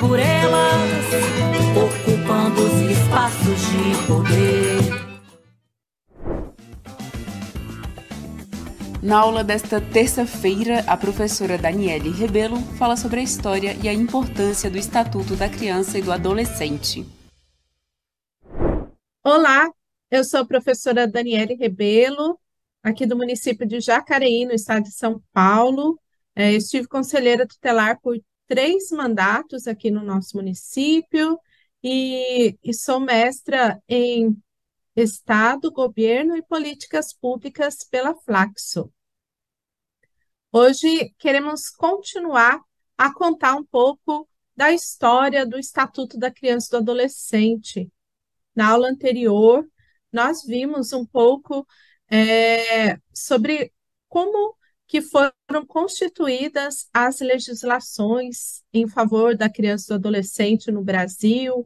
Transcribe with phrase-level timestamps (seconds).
[0.00, 1.04] por elas,
[1.76, 5.10] ocupando os espaços de poder.
[9.02, 14.70] Na aula desta terça-feira, a professora Daniele Rebelo fala sobre a história e a importância
[14.70, 17.06] do Estatuto da Criança e do Adolescente.
[19.22, 19.70] Olá,
[20.10, 22.38] eu sou a professora Daniele Rebelo,
[22.82, 26.00] aqui do município de Jacareí, no estado de São Paulo.
[26.34, 28.16] É, estive conselheira tutelar por
[28.50, 31.38] três mandatos aqui no nosso município
[31.80, 34.36] e, e sou mestra em
[34.96, 38.92] Estado, Governo e Políticas Públicas pela Flaxo.
[40.50, 42.60] Hoje queremos continuar
[42.98, 47.88] a contar um pouco da história do Estatuto da Criança e do Adolescente.
[48.52, 49.64] Na aula anterior,
[50.12, 51.64] nós vimos um pouco
[52.10, 53.72] é, sobre
[54.08, 54.56] como
[54.90, 61.64] que foram constituídas as legislações em favor da criança e do adolescente no Brasil,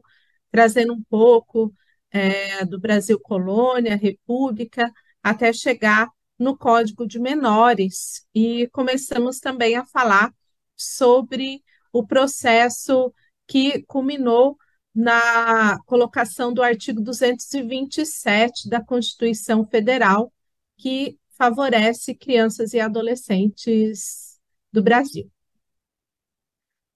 [0.51, 1.73] trazendo um pouco
[2.11, 4.93] é, do Brasil colônia, república,
[5.23, 8.27] até chegar no Código de Menores.
[8.33, 10.31] E começamos também a falar
[10.77, 13.11] sobre o processo
[13.47, 14.55] que culminou
[14.93, 20.31] na colocação do artigo 227 da Constituição Federal,
[20.77, 24.39] que favorece crianças e adolescentes
[24.71, 25.31] do Brasil.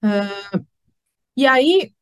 [0.04, 0.66] Uh,
[1.36, 1.94] e aí,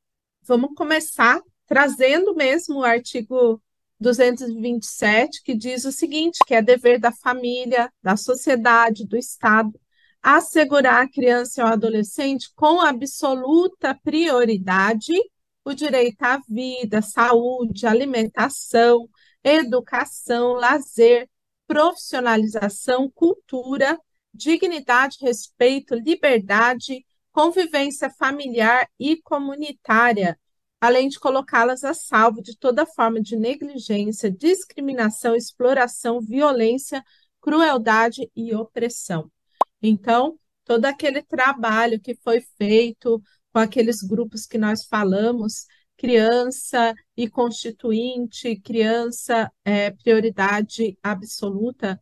[0.43, 3.61] vamos começar trazendo mesmo o artigo
[3.99, 9.79] 227, que diz o seguinte, que é dever da família, da sociedade, do Estado,
[10.21, 15.13] assegurar à criança e ao adolescente com absoluta prioridade
[15.63, 19.09] o direito à vida, saúde, alimentação,
[19.43, 21.29] educação, lazer,
[21.67, 23.99] profissionalização, cultura,
[24.33, 30.39] dignidade, respeito, liberdade, convivência familiar e comunitária,
[30.79, 37.03] além de colocá-las a salvo de toda forma de negligência, discriminação, exploração, violência,
[37.41, 39.31] crueldade e opressão.
[39.81, 43.21] Então, todo aquele trabalho que foi feito
[43.53, 45.65] com aqueles grupos que nós falamos,
[45.97, 51.99] criança e constituinte, criança é, prioridade absoluta,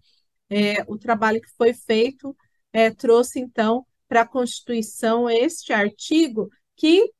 [0.50, 2.36] é, o trabalho que foi feito
[2.74, 7.12] é, trouxe, então, para a Constituição este artigo que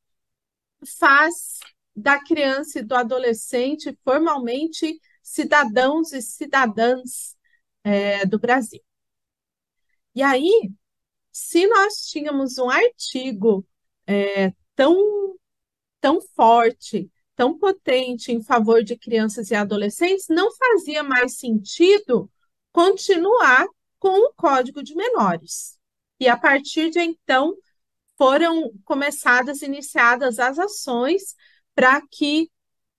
[0.98, 1.58] faz
[1.94, 7.34] da criança e do adolescente formalmente cidadãos e cidadãs
[7.82, 8.82] é, do Brasil.
[10.14, 10.70] E aí,
[11.32, 13.66] se nós tínhamos um artigo
[14.06, 14.94] é, tão,
[16.06, 22.30] tão forte, tão potente em favor de crianças e adolescentes, não fazia mais sentido
[22.70, 23.66] continuar
[23.98, 25.76] com o Código de Menores.
[26.20, 27.56] E a partir de então,
[28.16, 31.34] foram começadas, iniciadas as ações
[31.74, 32.48] para que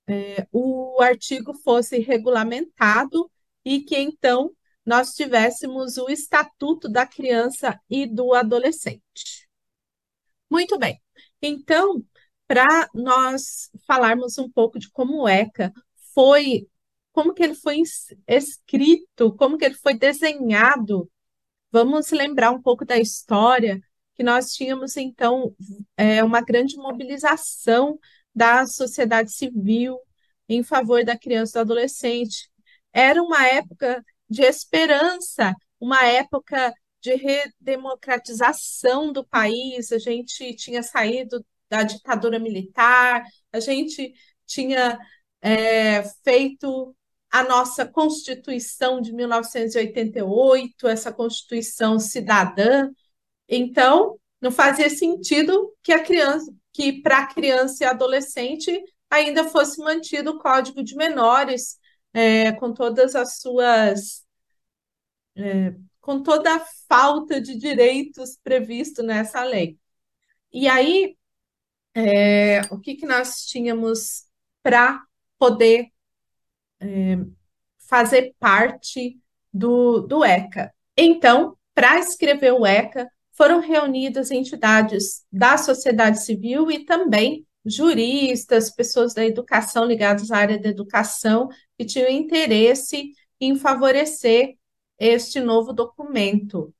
[0.05, 3.31] é, o artigo fosse regulamentado
[3.63, 4.51] e que então
[4.85, 9.47] nós tivéssemos o Estatuto da Criança e do Adolescente.
[10.51, 11.01] Muito bem.
[11.41, 12.03] Então,
[12.47, 15.71] para nós falarmos um pouco de como o ECA
[16.13, 16.67] foi,
[17.11, 17.81] como que ele foi
[18.27, 21.09] escrito, como que ele foi desenhado,
[21.71, 23.79] vamos lembrar um pouco da história
[24.15, 25.55] que nós tínhamos, então,
[25.95, 27.99] é, uma grande mobilização
[28.33, 29.99] da sociedade civil
[30.49, 32.49] em favor da criança e do adolescente.
[32.91, 41.45] Era uma época de esperança, uma época de redemocratização do país, a gente tinha saído
[41.69, 44.13] da ditadura militar, a gente
[44.45, 44.97] tinha
[45.41, 46.95] é, feito
[47.29, 52.89] a nossa Constituição de 1988, essa Constituição cidadã.
[53.47, 59.79] Então, não fazia sentido que a criança, que para a criança e adolescente ainda fosse
[59.81, 61.77] mantido o Código de Menores,
[62.13, 64.25] é, com todas as suas.
[65.35, 69.77] É, com toda a falta de direitos previsto nessa lei.
[70.51, 71.17] E aí,
[71.99, 74.25] é, o que, que nós tínhamos
[74.61, 75.01] para
[75.39, 75.87] poder
[76.79, 77.17] é,
[77.89, 79.19] fazer parte
[79.51, 80.71] do, do ECA?
[80.95, 89.15] Então, para escrever o ECA, foram reunidas entidades da sociedade civil e também juristas, pessoas
[89.15, 93.11] da educação ligadas à área da educação, que tinham interesse
[93.41, 94.55] em favorecer
[94.99, 96.71] este novo documento.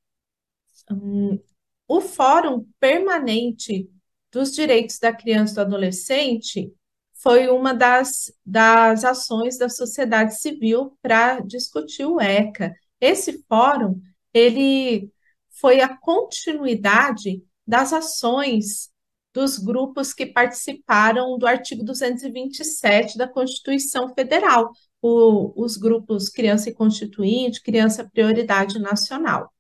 [0.92, 1.40] Hum,
[1.88, 3.90] o Fórum Permanente
[4.32, 6.72] dos Direitos da Criança e do Adolescente
[7.14, 12.74] foi uma das, das ações da sociedade civil para discutir o ECA.
[13.02, 14.00] Esse fórum,
[14.34, 15.12] ele
[15.50, 18.92] foi a continuidade das ações
[19.34, 24.72] dos grupos que participaram do artigo 227 da Constituição Federal,
[25.02, 29.54] o, os grupos Criança e Constituinte, Criança Prioridade Nacional.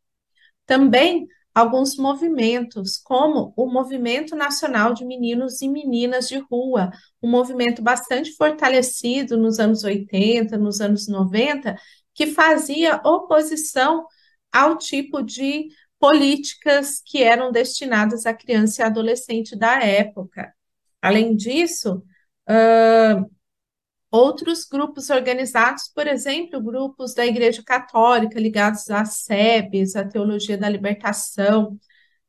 [0.66, 1.28] Também
[1.58, 8.32] alguns movimentos, como o Movimento Nacional de Meninos e Meninas de Rua, um movimento bastante
[8.36, 11.76] fortalecido nos anos 80, nos anos 90,
[12.14, 14.06] que fazia oposição
[14.52, 15.70] ao tipo de
[16.00, 20.54] políticas que eram destinadas à criança e adolescente da época.
[21.02, 22.04] Além disso,
[22.48, 23.37] uh,
[24.18, 30.70] outros grupos organizados, por exemplo, grupos da Igreja Católica ligados à SEBS, à Teologia da
[30.70, 31.80] Libertação,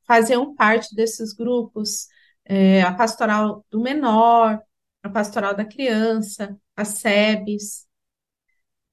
[0.06, 2.08] faziam parte desses grupos,
[2.44, 4.60] é, a Pastoral do Menor,
[5.02, 7.86] a Pastoral da Criança, a SEBS.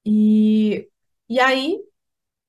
[0.04, 0.88] E,
[1.28, 1.80] e aí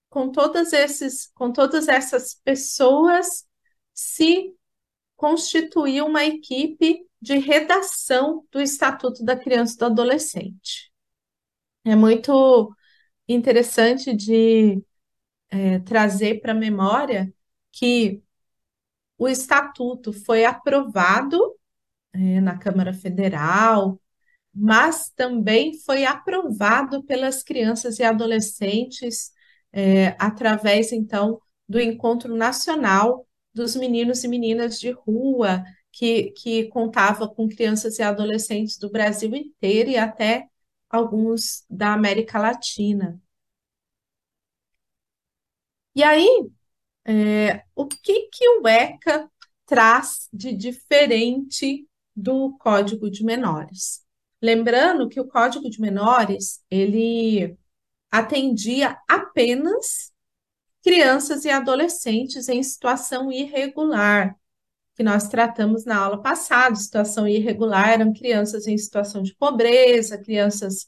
[0.10, 3.46] com todas esses, com todas essas pessoas
[3.94, 4.54] se
[5.16, 10.92] constituir uma equipe de redação do Estatuto da Criança e do Adolescente.
[11.86, 12.74] É muito
[13.28, 14.84] interessante de
[15.50, 17.34] é, trazer para a memória
[17.72, 18.22] que
[19.18, 21.40] o Estatuto foi aprovado
[22.14, 24.00] é, na Câmara Federal,
[24.54, 29.32] mas também foi aprovado pelas crianças e adolescentes
[29.72, 35.64] é, através, então, do Encontro Nacional dos Meninos e Meninas de Rua,
[35.98, 40.48] que, que contava com crianças e adolescentes do Brasil inteiro e até
[40.90, 43.20] alguns da América Latina.
[45.96, 46.48] E aí,
[47.04, 49.28] é, o que, que o ECA
[49.66, 54.06] traz de diferente do Código de Menores?
[54.40, 57.58] Lembrando que o Código de Menores, ele
[58.12, 60.14] atendia apenas
[60.84, 64.38] crianças e adolescentes em situação irregular,
[64.98, 66.76] que nós tratamos na aula passada.
[66.76, 70.88] Situação irregular eram crianças em situação de pobreza, crianças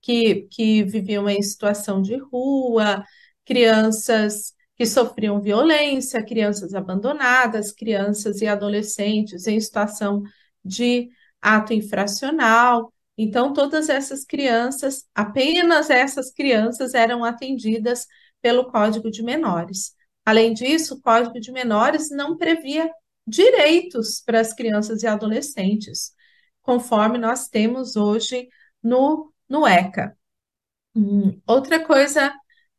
[0.00, 3.04] que, que viviam em situação de rua,
[3.44, 10.22] crianças que sofriam violência, crianças abandonadas, crianças e adolescentes em situação
[10.64, 11.10] de
[11.42, 12.92] ato infracional.
[13.18, 18.06] Então, todas essas crianças, apenas essas crianças eram atendidas
[18.40, 19.92] pelo Código de Menores.
[20.24, 22.90] Além disso, o Código de Menores não previa
[23.30, 26.12] direitos para as crianças e adolescentes,
[26.60, 28.48] conforme nós temos hoje
[28.82, 30.16] no, no ECA.
[30.94, 32.34] Hum, outra coisa,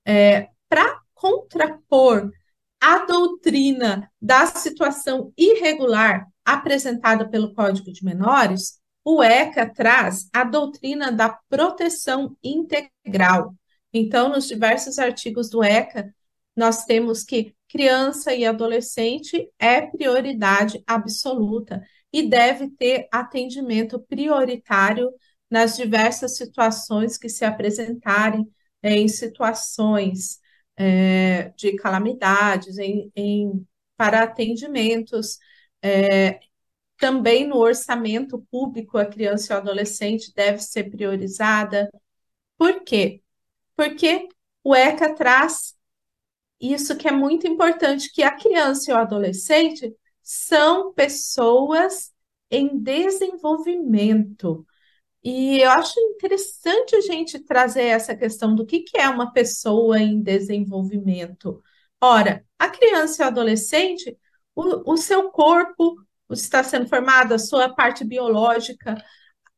[0.06, 2.32] é, para contrapor
[2.80, 11.12] a doutrina da situação irregular apresentada pelo Código de Menores, o ECA traz a doutrina
[11.12, 13.56] da proteção integral.
[13.94, 16.14] Então, nos diversos artigos do ECA,
[16.56, 25.10] nós temos que criança e adolescente é prioridade absoluta e deve ter atendimento prioritário
[25.50, 28.46] nas diversas situações que se apresentarem
[28.84, 30.40] é, em situações
[30.76, 35.38] é, de calamidades, em, em para atendimentos
[35.82, 36.40] é,
[36.98, 41.90] também no orçamento público, a criança e o adolescente deve ser priorizada.
[42.58, 43.22] Por quê?
[43.76, 44.28] Porque
[44.64, 45.76] o ECA traz
[46.62, 52.12] isso que é muito importante, que a criança e o adolescente são pessoas
[52.50, 54.66] em desenvolvimento.
[55.24, 60.00] E eu acho interessante a gente trazer essa questão do que, que é uma pessoa
[60.00, 61.62] em desenvolvimento.
[62.02, 64.18] Ora, a criança e o adolescente,
[64.56, 65.96] o, o seu corpo,
[66.30, 68.96] está sendo formado, a sua parte biológica,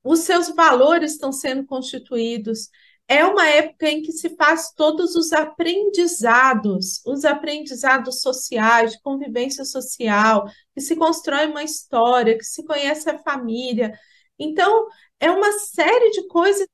[0.03, 2.69] os seus valores estão sendo constituídos,
[3.07, 9.65] é uma época em que se faz todos os aprendizados, os aprendizados sociais, de convivência
[9.65, 13.93] social, que se constrói uma história, que se conhece a família.
[14.39, 14.87] Então,
[15.19, 16.67] é uma série de coisas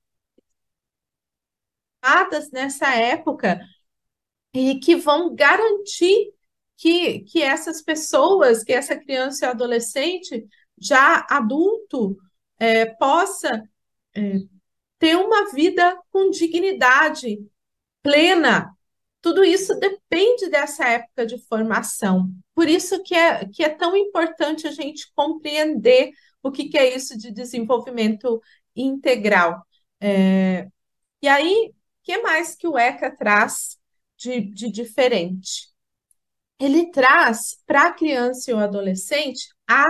[2.51, 3.59] nessa época
[4.53, 6.33] e que vão garantir
[6.77, 10.48] que, que essas pessoas, que essa criança e adolescente,
[10.79, 12.17] já adulto,
[12.57, 13.63] é, possa
[14.15, 14.38] é,
[15.00, 17.39] ter uma vida com dignidade
[18.03, 18.75] plena.
[19.22, 22.29] Tudo isso depende dessa época de formação.
[22.53, 26.12] Por isso que é, que é tão importante a gente compreender
[26.44, 28.41] o que, que é isso de desenvolvimento
[28.75, 29.65] integral.
[30.00, 30.68] É,
[31.22, 33.77] e aí, o que mais que o ECA traz
[34.18, 35.70] de, de diferente?
[36.60, 39.86] Ele traz para a criança e o adolescente a,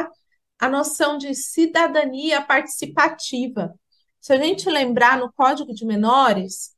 [0.60, 3.74] a noção de cidadania participativa.
[4.20, 6.76] Se a gente lembrar no Código de Menores,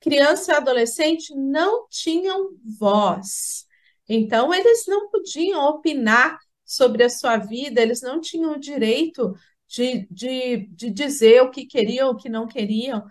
[0.00, 3.66] criança e adolescente não tinham voz.
[4.08, 9.34] Então, eles não podiam opinar sobre a sua vida, eles não tinham o direito
[9.68, 13.04] de, de, de dizer o que queriam, o que não queriam.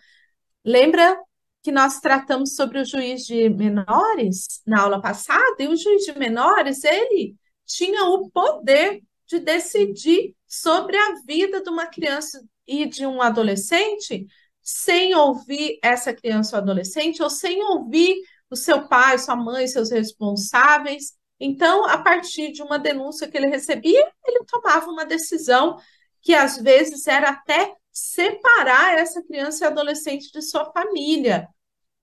[0.66, 1.18] Lembra
[1.64, 6.18] que nós tratamos sobre o juiz de menores na aula passada, e o juiz de
[6.18, 7.36] menores, ele
[7.66, 14.26] tinha o poder de decidir sobre a vida de uma criança e de um adolescente
[14.62, 18.16] sem ouvir essa criança ou adolescente, ou sem ouvir
[18.50, 21.14] o seu pai, sua mãe, seus responsáveis.
[21.38, 25.78] Então, a partir de uma denúncia que ele recebia, ele tomava uma decisão
[26.22, 31.50] que às vezes era até separar essa criança e adolescente de sua família.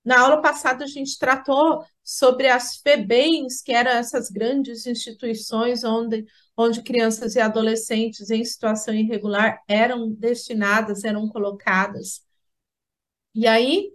[0.04, 6.26] Na aula passada, a gente tratou sobre as FEBEMs, que eram essas grandes instituições onde,
[6.58, 12.26] onde crianças e adolescentes em situação irregular eram destinadas, eram colocadas.
[13.32, 13.92] E aí,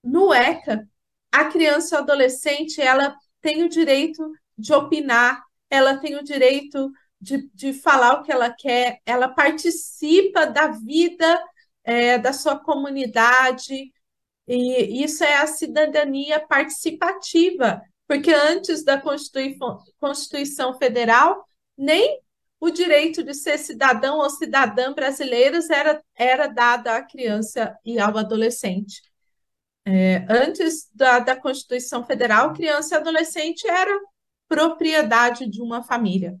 [0.00, 0.88] no ECA,
[1.32, 4.22] a criança e adolescente ela tem o direito
[4.56, 10.46] de opinar, ela tem o direito de, de falar o que ela quer, ela participa
[10.46, 11.42] da vida
[11.82, 13.92] é, da sua comunidade,
[14.46, 19.02] e isso é a cidadania participativa, porque antes da
[19.98, 21.44] Constituição Federal,
[21.76, 22.20] nem
[22.60, 28.16] o direito de ser cidadão ou cidadã brasileiros era, era dado à criança e ao
[28.16, 29.02] adolescente.
[29.86, 33.92] É, antes da, da Constituição Federal, criança e adolescente era
[34.48, 36.38] propriedade de uma família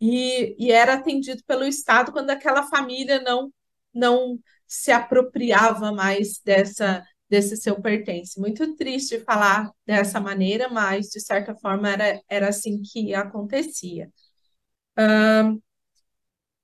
[0.00, 3.52] e, e era atendido pelo Estado quando aquela família não,
[3.94, 8.38] não se apropriava mais dessa, desse seu pertence.
[8.40, 14.10] Muito triste falar dessa maneira, mas de certa forma era, era assim que acontecia.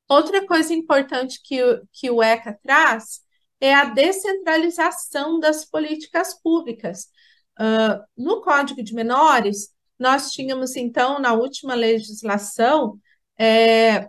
[0.09, 3.23] Outra coisa importante que, o, que o ECA traz
[3.61, 7.07] é a descentralização das políticas públicas.
[7.59, 12.99] Uh, no Código de Menores, nós tínhamos, então, na última legislação,
[13.39, 14.09] é,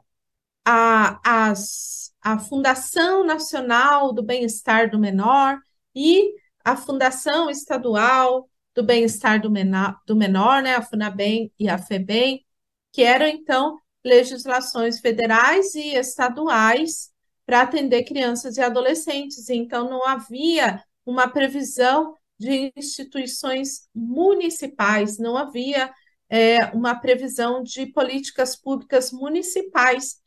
[0.65, 5.59] a, as, a Fundação Nacional do Bem-Estar do Menor
[5.95, 6.33] e
[6.65, 12.43] a Fundação Estadual do Bem-Estar do Menor, do Menor, né, a FUNABEM e a FEBEM,
[12.91, 17.11] que eram, então, legislações federais e estaduais
[17.45, 19.49] para atender crianças e adolescentes.
[19.49, 25.93] Então, não havia uma previsão de instituições municipais, não havia
[26.29, 30.21] é, uma previsão de políticas públicas municipais.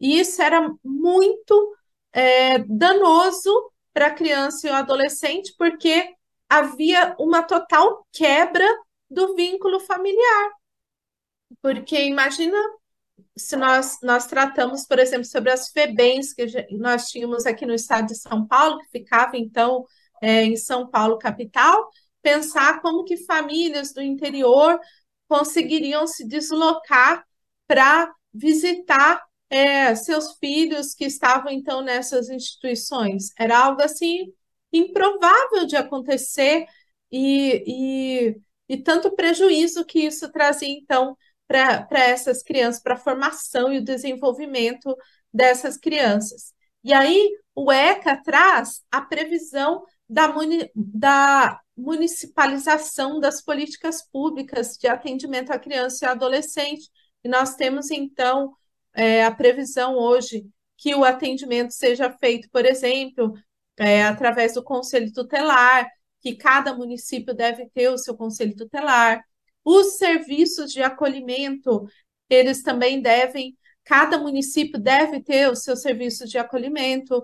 [0.00, 1.76] E isso era muito
[2.12, 6.14] é, danoso para a criança e o adolescente, porque
[6.48, 8.66] havia uma total quebra
[9.08, 10.50] do vínculo familiar.
[11.62, 12.58] Porque imagina
[13.36, 18.08] se nós, nós tratamos, por exemplo, sobre as FEBENs que nós tínhamos aqui no estado
[18.08, 19.84] de São Paulo, que ficava, então,
[20.22, 21.88] é, em São Paulo, capital,
[22.22, 24.78] pensar como que famílias do interior
[25.28, 27.24] conseguiriam se deslocar
[27.66, 33.30] para visitar é, seus filhos que estavam então nessas instituições.
[33.38, 34.32] Era algo assim
[34.72, 36.66] improvável de acontecer
[37.10, 38.36] e, e,
[38.68, 43.84] e tanto prejuízo que isso trazia então para essas crianças, para a formação e o
[43.84, 44.96] desenvolvimento
[45.32, 46.54] dessas crianças.
[46.82, 54.86] E aí o ECA traz a previsão da, muni, da municipalização das políticas públicas de
[54.86, 56.90] atendimento à criança e adolescente.
[57.22, 58.54] E nós temos, então,
[58.94, 60.46] é, a previsão hoje
[60.76, 63.32] que o atendimento seja feito, por exemplo,
[63.76, 65.88] é, através do conselho tutelar,
[66.20, 69.24] que cada município deve ter o seu conselho tutelar.
[69.64, 71.86] Os serviços de acolhimento,
[72.28, 77.18] eles também devem, cada município deve ter o seu serviço de acolhimento.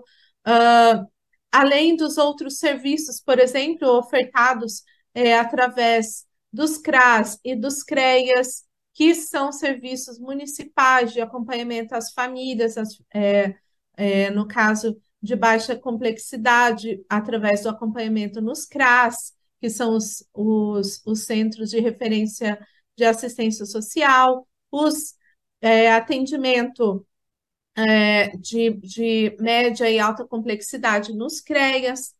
[0.47, 1.07] Uh,
[1.51, 4.83] além dos outros serviços, por exemplo, ofertados
[5.13, 12.77] é, através dos CRAS e dos CREAS, que são serviços municipais de acompanhamento às famílias,
[12.77, 13.55] as, é,
[13.95, 21.01] é, no caso de baixa complexidade, através do acompanhamento nos CRAS, que são os, os,
[21.05, 22.59] os Centros de Referência
[22.97, 25.15] de Assistência Social, os
[25.61, 27.05] é, atendimento
[27.75, 32.15] é, de, de média e alta complexidade nos CREAS,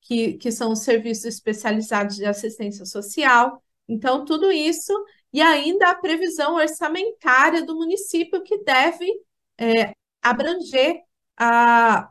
[0.00, 3.62] que, que são os serviços especializados de assistência social.
[3.86, 4.92] Então, tudo isso,
[5.32, 9.06] e ainda a previsão orçamentária do município, que deve
[9.58, 11.02] é, abranger
[11.36, 12.10] a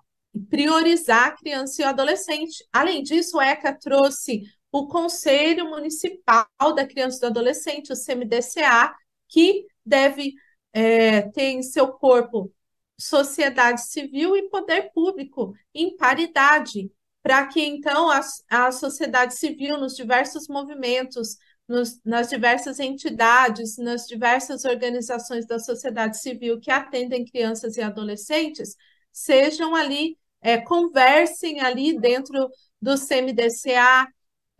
[0.49, 2.65] priorizar a criança e o adolescente.
[2.71, 8.93] Além disso, o ECA trouxe o Conselho Municipal da Criança e do Adolescente, o CMDCA,
[9.27, 10.33] que deve
[10.73, 12.51] é, ter em seu corpo
[12.97, 19.95] sociedade civil e poder público em paridade, para que então a, a sociedade civil, nos
[19.95, 21.37] diversos movimentos,
[21.67, 28.75] nos, nas diversas entidades, nas diversas organizações da sociedade civil que atendem crianças e adolescentes,
[29.11, 32.47] sejam ali, é, conversem ali dentro
[32.79, 34.07] do CMDCA,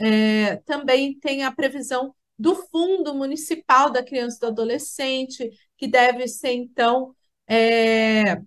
[0.01, 6.27] é, também tem a previsão do Fundo Municipal da Criança e do Adolescente, que deve
[6.27, 7.13] ser, então,
[7.47, 8.41] é,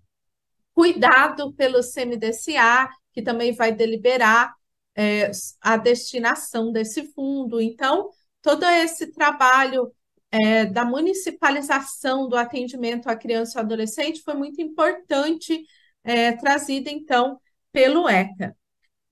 [0.74, 4.52] cuidado pelo CMDCA, que também vai deliberar
[4.96, 5.30] é,
[5.60, 7.60] a destinação desse fundo.
[7.60, 8.10] Então,
[8.42, 9.92] todo esse trabalho
[10.32, 15.62] é, da municipalização do atendimento à criança e adolescente foi muito importante,
[16.08, 17.38] é, trazido, então,
[17.70, 18.56] pelo ECA.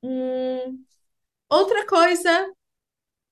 [0.03, 0.83] Hum,
[1.49, 2.51] outra coisa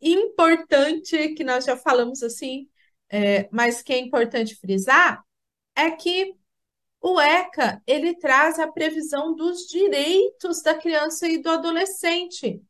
[0.01, 2.69] importante que nós já falamos assim,
[3.09, 5.25] é, mas que é importante frisar,
[5.75, 6.35] é que
[7.01, 12.63] o ECA ele traz a previsão dos direitos da criança e do adolescente.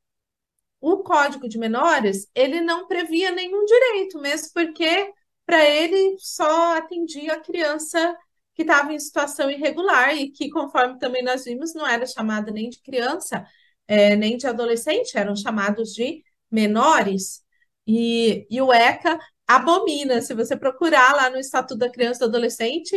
[0.81, 5.13] O Código de Menores ele não previa nenhum direito, mesmo porque
[5.45, 8.17] para ele só atendia a criança
[8.55, 12.69] que estava em situação irregular e que, conforme também nós vimos, não era chamada nem
[12.71, 13.45] de criança,
[13.87, 17.45] é, nem de adolescente, eram chamados de menores,
[17.87, 20.21] e, e o ECA abomina.
[20.23, 22.97] Se você procurar lá no Estatuto da Criança e do Adolescente,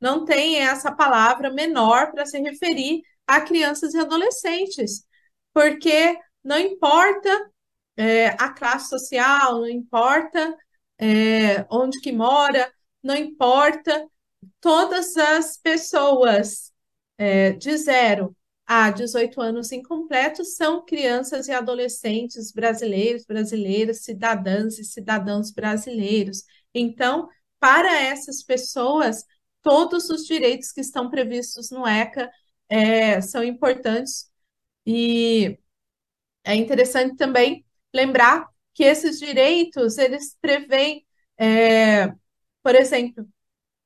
[0.00, 5.04] não tem essa palavra menor para se referir a crianças e adolescentes,
[5.52, 7.28] porque não importa
[7.96, 10.56] é, a classe social, não importa
[10.98, 14.06] é, onde que mora, não importa,
[14.60, 16.72] todas as pessoas
[17.16, 24.84] é, de zero a 18 anos incompletos são crianças e adolescentes brasileiros, brasileiras, cidadãs e
[24.84, 26.44] cidadãos brasileiros.
[26.74, 29.24] Então, para essas pessoas,
[29.62, 32.30] todos os direitos que estão previstos no ECA
[32.68, 34.30] é, são importantes
[34.86, 35.58] e
[36.44, 41.06] é interessante também lembrar que esses direitos eles prevêem,
[41.38, 42.08] é,
[42.62, 43.28] por exemplo,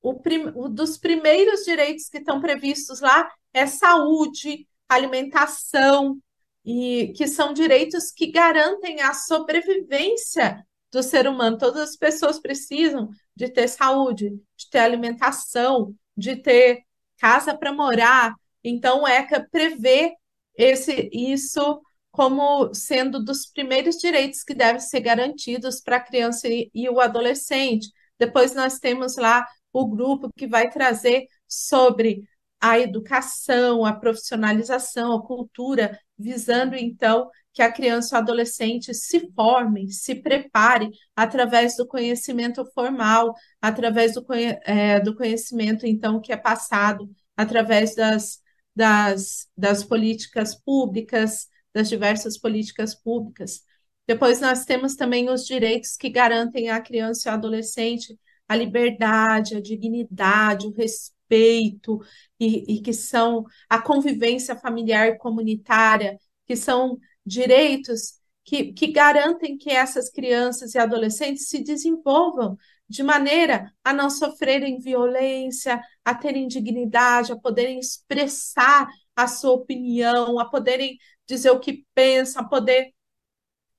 [0.02, 6.18] o, prim, o dos primeiros direitos que estão previstos lá é saúde, alimentação,
[6.64, 11.58] e que são direitos que garantem a sobrevivência do ser humano.
[11.58, 16.82] Todas as pessoas precisam de ter saúde, de ter alimentação, de ter
[17.18, 18.34] casa para morar.
[18.62, 20.14] Então, o ECA prevê
[20.56, 26.70] esse, isso como sendo dos primeiros direitos que devem ser garantidos para a criança e,
[26.74, 27.88] e o adolescente.
[28.18, 32.22] Depois nós temos lá o grupo que vai trazer sobre
[32.60, 39.30] a educação, a profissionalização, a cultura, visando então que a criança e o adolescente se
[39.34, 44.24] formem, se prepare através do conhecimento formal, através do,
[44.64, 48.40] é, do conhecimento então que é passado através das,
[48.74, 53.62] das, das políticas públicas, das diversas políticas públicas.
[54.06, 58.18] Depois nós temos também os direitos que garantem à criança e ao adolescente
[58.52, 62.00] a liberdade, a dignidade, o respeito
[62.38, 69.56] e, e que são a convivência familiar e comunitária, que são direitos que, que garantem
[69.56, 76.46] que essas crianças e adolescentes se desenvolvam de maneira a não sofrerem violência, a terem
[76.46, 78.86] dignidade, a poderem expressar
[79.16, 82.92] a sua opinião, a poderem dizer o que pensam, a poder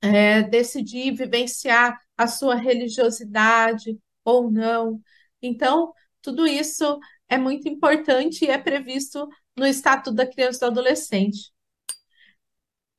[0.00, 5.00] é, decidir vivenciar a sua religiosidade ou não.
[5.42, 10.72] Então, tudo isso é muito importante e é previsto no Estatuto da Criança e do
[10.72, 11.52] Adolescente.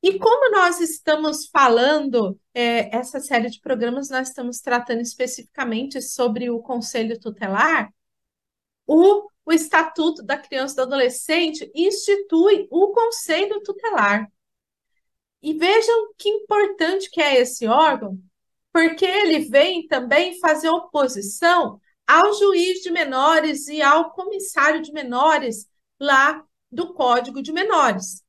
[0.02, 6.48] E como nós estamos falando, é, essa série de programas, nós estamos tratando especificamente sobre
[6.48, 7.92] o Conselho Tutelar,
[8.86, 14.28] o o Estatuto da Criança e do Adolescente institui o Conselho Tutelar.
[15.40, 18.18] E vejam que importante que é esse órgão,
[18.76, 25.66] porque ele vem também fazer oposição ao juiz de menores e ao comissário de menores
[25.98, 28.22] lá do Código de Menores.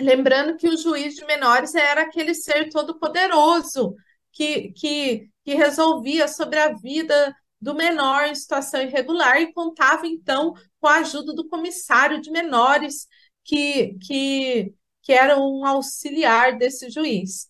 [0.00, 3.94] Lembrando que o juiz de menores era aquele ser todo-poderoso
[4.32, 10.54] que, que, que resolvia sobre a vida do menor em situação irregular e contava, então,
[10.80, 13.06] com a ajuda do comissário de menores,
[13.44, 17.47] que, que, que era um auxiliar desse juiz.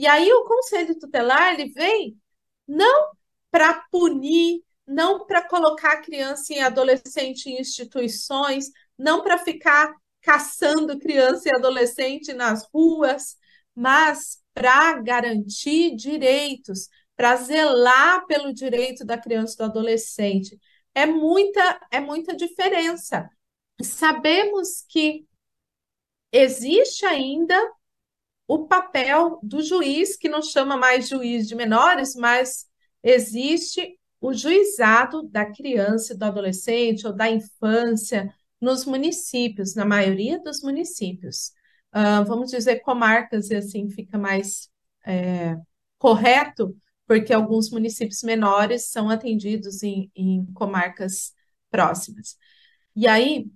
[0.00, 2.18] E aí o conselho tutelar ele vem
[2.66, 3.10] não
[3.50, 11.50] para punir, não para colocar criança e adolescente em instituições, não para ficar caçando criança
[11.50, 13.36] e adolescente nas ruas,
[13.74, 20.58] mas para garantir direitos, para zelar pelo direito da criança e do adolescente.
[20.94, 23.28] É muita, é muita diferença.
[23.82, 25.26] Sabemos que
[26.32, 27.54] existe ainda
[28.52, 32.66] o papel do juiz, que não chama mais juiz de menores, mas
[33.00, 38.28] existe o juizado da criança do adolescente ou da infância
[38.60, 41.52] nos municípios, na maioria dos municípios.
[41.94, 44.68] Uh, vamos dizer comarcas, e assim fica mais
[45.06, 45.56] é,
[45.96, 51.32] correto, porque alguns municípios menores são atendidos em, em comarcas
[51.70, 52.36] próximas.
[52.96, 53.46] E aí,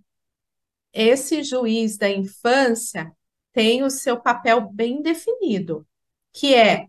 [0.92, 3.12] esse juiz da infância
[3.55, 5.87] tem o seu papel bem definido,
[6.33, 6.88] que é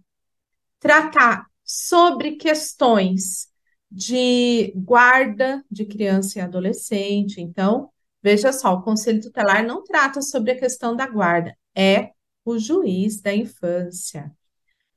[0.80, 3.48] tratar sobre questões
[3.90, 7.40] de guarda de criança e adolescente.
[7.40, 7.90] Então,
[8.22, 12.12] veja só, o conselho tutelar não trata sobre a questão da guarda, é
[12.44, 14.32] o juiz da infância.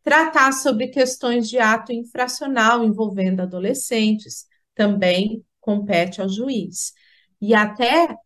[0.03, 6.95] Tratar sobre questões de ato infracional envolvendo adolescentes também compete ao juiz.
[7.41, 8.17] E até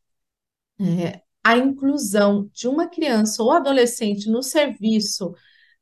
[0.81, 5.35] é, a inclusão de uma criança ou adolescente no serviço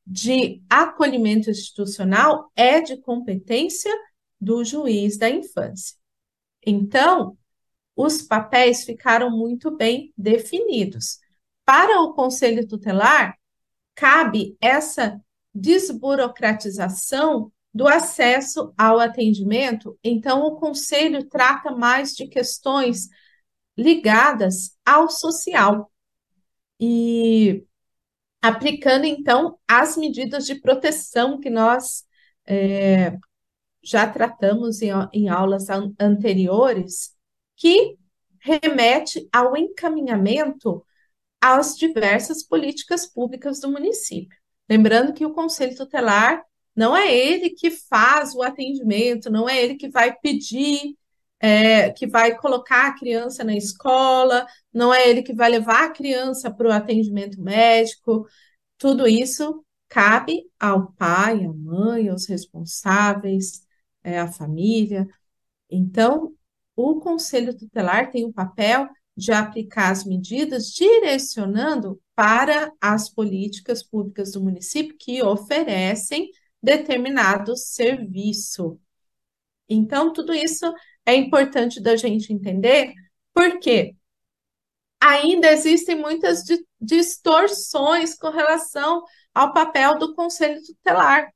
[0.07, 3.93] de acolhimento institucional é de competência
[4.41, 5.97] do juiz da infância.
[6.67, 7.37] Então,
[7.95, 11.19] os papéis ficaram muito bem definidos.
[11.65, 13.37] Para o conselho tutelar,
[13.95, 15.21] cabe essa
[15.55, 23.09] desburocratização do acesso ao atendimento, então o conselho trata mais de questões
[23.77, 25.91] ligadas ao social.
[26.79, 27.65] E
[28.43, 32.05] aplicando, então, as medidas de proteção que nós
[32.47, 33.17] é,
[33.83, 37.15] já tratamos em, em aulas an anteriores,
[37.57, 37.97] que
[38.41, 40.85] remete ao encaminhamento
[41.41, 44.39] às diversas políticas públicas do município.
[44.69, 49.75] Lembrando que o Conselho Tutelar não é ele que faz o atendimento, não é ele
[49.75, 50.97] que vai pedir
[51.41, 55.91] é, que vai colocar a criança na escola, não é ele que vai levar a
[55.91, 58.27] criança para o atendimento médico.
[58.79, 63.63] Tudo isso cabe ao pai, à mãe, aos responsáveis,
[64.05, 65.09] é, à família.
[65.71, 66.35] Então,
[66.77, 74.33] o conselho tutelar tem o papel de aplicar as medidas direcionando para as políticas públicas
[74.33, 76.31] do município que oferecem
[76.63, 78.79] determinado serviço.
[79.69, 80.73] Então, tudo isso
[81.11, 82.95] é importante da gente entender,
[83.35, 83.97] porque
[85.01, 86.45] ainda existem muitas
[86.81, 91.33] distorções com relação ao papel do conselho tutelar.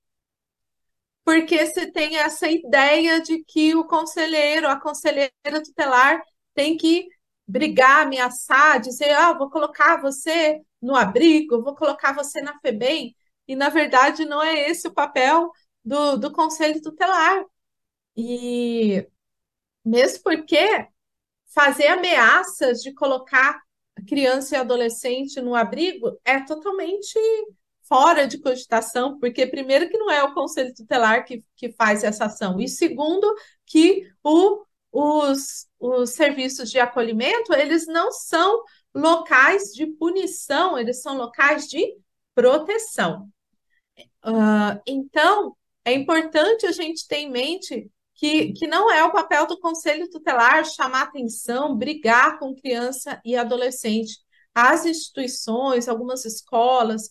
[1.23, 5.31] porque se tem essa ideia de que o conselheiro, a conselheira
[5.63, 6.21] tutelar
[6.53, 7.07] tem que
[7.47, 13.15] brigar, ameaçar, dizer, ah, vou colocar você no abrigo, vou colocar você na FEBEM,
[13.47, 15.51] e na verdade não é esse o papel
[15.83, 17.43] do, do conselho tutelar.
[18.17, 19.07] E
[19.83, 20.87] mesmo porque
[21.55, 23.59] fazer ameaças de colocar
[24.07, 27.17] criança e adolescente no abrigo é totalmente
[27.87, 32.25] fora de cogitação, porque primeiro que não é o conselho tutelar que, que faz essa
[32.25, 33.33] ação, e segundo
[33.65, 38.63] que o, os, os serviços de acolhimento, eles não são
[38.93, 41.95] locais de punição, eles são locais de
[42.33, 43.29] proteção.
[44.25, 49.45] Uh, então, é importante a gente ter em mente que, que não é o papel
[49.45, 54.19] do conselho tutelar chamar atenção, brigar com criança e adolescente.
[54.53, 57.09] As instituições, algumas escolas,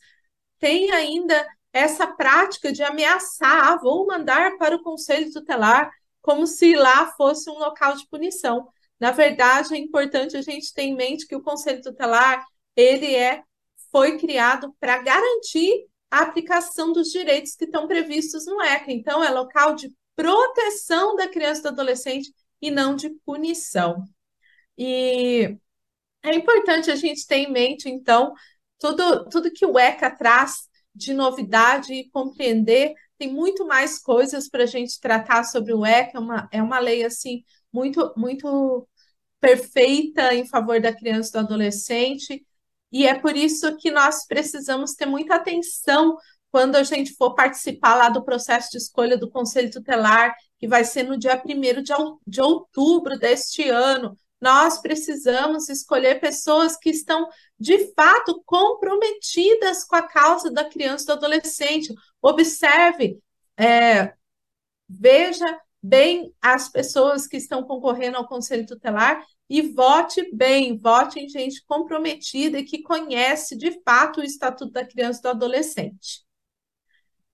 [0.58, 5.90] têm ainda essa prática de ameaçar, ah, vou mandar para o conselho tutelar,
[6.22, 8.68] como se lá fosse um local de punição.
[8.98, 13.42] Na verdade, é importante a gente ter em mente que o conselho tutelar, ele é
[13.92, 18.90] foi criado para garantir a aplicação dos direitos que estão previstos no ECA.
[18.90, 24.04] Então, é local de proteção da criança e do adolescente e não de punição.
[24.76, 25.56] E
[26.22, 28.34] é importante a gente ter em mente, então,
[28.78, 32.94] tudo, tudo que o ECA traz de novidade e compreender.
[33.18, 36.78] Tem muito mais coisas para a gente tratar sobre o ECA, é uma, é uma
[36.78, 38.88] lei assim muito, muito
[39.40, 42.44] perfeita em favor da criança e do adolescente,
[42.90, 46.16] e é por isso que nós precisamos ter muita atenção
[46.54, 50.84] quando a gente for participar lá do processo de escolha do Conselho Tutelar, que vai
[50.84, 57.92] ser no dia 1 de outubro deste ano, nós precisamos escolher pessoas que estão, de
[57.94, 61.92] fato, comprometidas com a causa da criança e do adolescente.
[62.22, 63.18] Observe,
[63.58, 64.14] é,
[64.88, 71.28] veja bem as pessoas que estão concorrendo ao Conselho Tutelar e vote bem, vote em
[71.28, 76.23] gente comprometida e que conhece, de fato, o Estatuto da Criança e do Adolescente.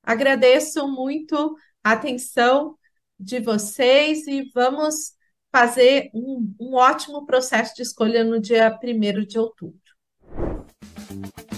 [0.03, 2.77] Agradeço muito a atenção
[3.19, 5.13] de vocês e vamos
[5.53, 9.79] fazer um, um ótimo processo de escolha no dia 1 de outubro.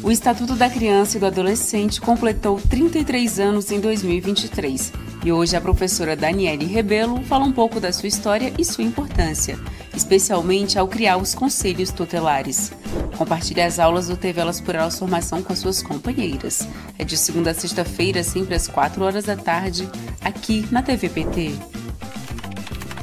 [0.03, 4.93] O Estatuto da Criança e do Adolescente completou 33 anos em 2023
[5.25, 9.59] e hoje a professora Daniele Rebelo fala um pouco da sua história e sua importância,
[9.95, 12.73] especialmente ao criar os conselhos tutelares.
[13.17, 16.67] Compartilhe as aulas do TV Elas por Elas Formação com suas companheiras.
[16.99, 19.89] É de segunda a sexta-feira, sempre às 4 horas da tarde,
[20.21, 21.53] aqui na TV PT.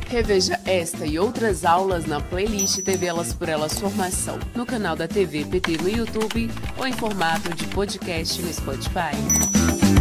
[0.10, 5.08] Reveja esta e outras aulas na playlist TV Elas por Elas Formação, no canal da
[5.08, 9.99] TV PT no YouTube ou em formato de podcast no Spotify.